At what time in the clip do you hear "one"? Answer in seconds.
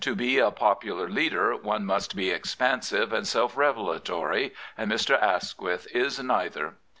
1.55-1.85